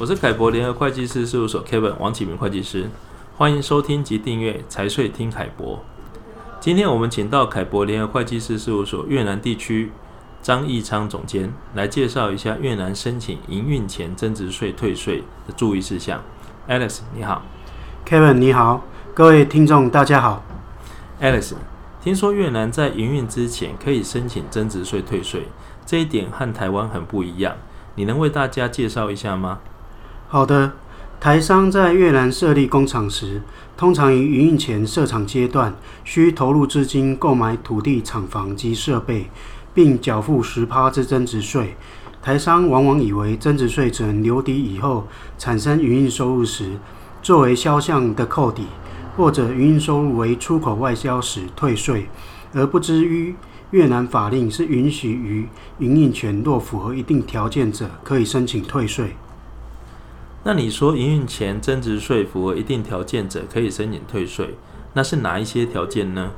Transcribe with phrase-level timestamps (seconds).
[0.00, 2.88] 我是凯博联合会计师事务所 Kevin 王启明会计师，
[3.36, 5.84] 欢迎收听及订阅财税听凯博。
[6.58, 9.92] 今天我们请到凯博联合会计师事务所越南地区
[10.40, 16.22] 张义昌总监来介绍一下越南申请营运前增值税退税的注意事项。
[16.66, 17.42] Alex，你好
[18.08, 18.82] ，Kevin，你好，
[19.12, 20.42] 各位听众大家好。
[21.20, 21.52] Alex，
[22.02, 25.48] 听说越南在营运之前可以申请增值税退税，
[25.84, 27.54] 这一点和台湾很不一样，
[27.96, 29.58] 你能为大家介绍一下吗？
[30.32, 30.72] 好的。
[31.18, 33.42] 台商在越南设立工厂时，
[33.76, 39.28] 通常于营运前设厂阶段，需投入资金购买土地、厂房及设备，
[39.74, 41.74] 并缴付十趴之增值税。
[42.22, 46.78] 台商往往以为增值税只能留抵以后产生营运收入时
[47.20, 48.66] 作为销项的扣抵，
[49.16, 52.06] 或者营运收入为出口外销时退税，
[52.54, 53.34] 而不知于
[53.72, 55.46] 越南法令是允许于
[55.80, 59.16] 营运前若符合一定条件者，可以申请退税。
[60.42, 64.54] 那你说营运前增值税符合一定条件者可以申请退税，
[64.94, 66.30] 那是哪一些条件呢？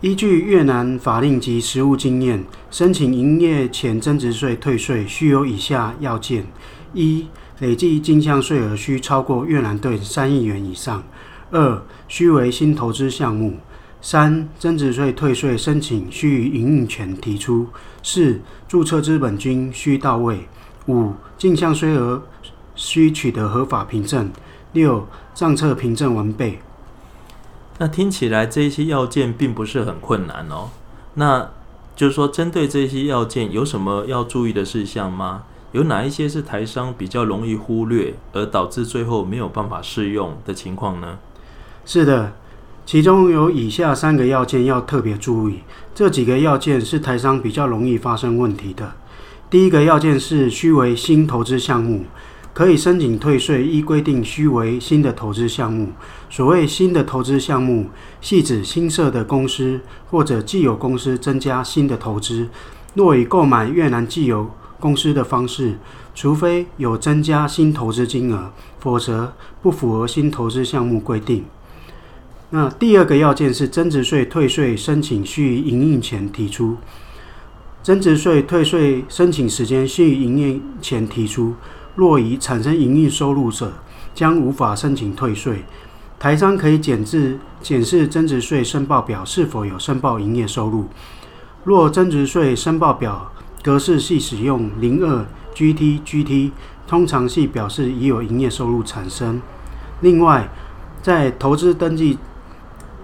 [0.00, 6.46] 依据越南法令及实务经验，申请营业前增值税退税需有以下要件：
[6.94, 7.26] 一、
[7.60, 11.02] 累计进项税额需超过越南盾三亿元以上；
[11.50, 13.52] 二、需为新投资项目；
[14.00, 17.66] 三、增值税退税申请需于营运前提出；
[18.02, 20.46] 四、注册资本金需到位；
[20.88, 22.22] 五、进项税额。
[22.76, 24.30] 需取得合法凭证。
[24.72, 26.60] 六、账册凭证完备。
[27.78, 30.70] 那听起来这些要件并不是很困难哦。
[31.14, 31.50] 那
[31.94, 35.44] 就是说，针对这些要件，有什么要注意的事项吗？
[35.72, 41.18] 有哪一些是台商比较容易忽略，而导致最后没有办法适用的情况呢？
[41.86, 42.32] 是的，
[42.84, 45.60] 其中有以下三个要件要特别注意。
[45.94, 48.92] 这几个要件是台商比较容易发生问题的。
[49.48, 52.04] 第一个要件是需为新投资项目。
[52.56, 55.90] 可以申请退税，依规定须为新的投资项目。
[56.30, 57.90] 所谓新的投资项目，
[58.22, 59.78] 系指新设的公司
[60.10, 62.48] 或者既有公司增加新的投资。
[62.94, 64.50] 若以购买越南既有
[64.80, 65.76] 公司的方式，
[66.14, 71.44] 除非有增加新投资金额，否则不符合新投资项目规定。
[72.48, 76.78] 那第二个要件是增值税退税申请须于营运前提出。
[77.82, 81.54] 增值税退税申请时间须于营业前提出。
[81.96, 83.72] 若已产生营运收入者，
[84.14, 85.64] 将无法申请退税。
[86.18, 90.86] 台商可以检视检视增值税申报表是否有申报营业收入。
[91.64, 95.24] 若增值税申报表格式系使用零二
[95.54, 96.52] GT GT，
[96.86, 99.40] 通常系表示已有营业收入产生。
[100.02, 100.50] 另外，
[101.02, 102.18] 在投资登记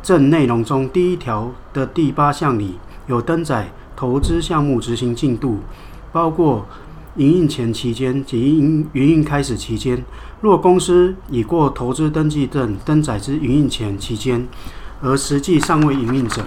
[0.00, 5.58] 证内容中，第一条的第八项里有登载投资项目执行进度，
[6.12, 6.64] 包括。
[7.16, 10.04] 营运前期间及营营运开始期间，
[10.42, 14.46] 若公司已过投资登记证登载之营运前期间，
[15.00, 16.44] 而实际尚未营运者，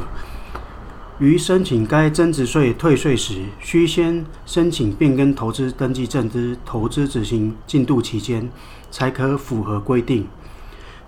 [1.19, 8.47] 于申请该增值税退税时，须先申请变更投资登记证之投资执行进度期间，
[8.91, 10.27] 才可符合规定。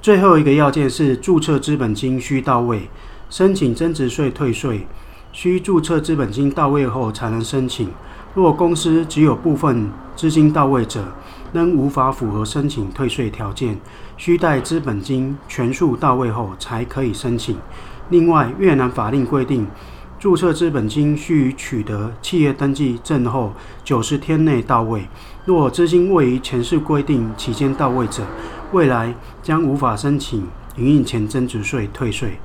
[0.01, 2.89] 最后一个要件是注册资本金需到位，
[3.29, 4.87] 申请增值税退税，
[5.31, 7.89] 需注册资本金到位后才能申请。
[8.33, 11.03] 若公司只有部分资金到位者，
[11.51, 13.77] 仍无法符合申请退税条件，
[14.15, 17.57] 需待资本金全数到位后才可以申请。
[18.09, 19.67] 另外，越南法令规定，
[20.17, 23.51] 注册资本金需取得企业登记证后
[23.83, 25.09] 九十天内到位。
[25.43, 28.23] 若资金未于前述规定期间到位者，
[28.71, 29.13] 未来
[29.43, 32.39] 将无法申请营运前增值税退税。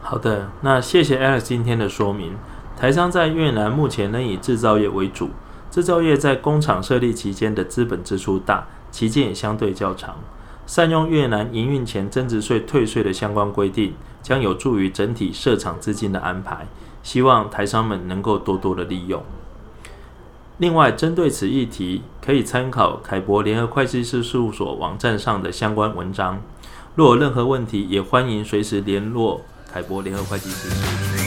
[0.00, 2.32] 好的，那谢谢 Alex 今天的说明。
[2.76, 5.30] 台商在越南目前仍以制造业为主，
[5.70, 10.16] 制造业在工厂设立期间的资本支出大，期间也相对较长。
[10.66, 16.66] 善用越南营运前增值税退税的相关规定，将有助于整体设厂资金的安排。
[17.02, 19.22] 希望台商们能够多多的利用。
[20.56, 26.40] 另外，针对此议题，可以参考凯博联合会计师事务所网站上的相关文章。
[26.94, 31.23] 若有任何问题，也欢迎随时联络凯博联合会计师事务所。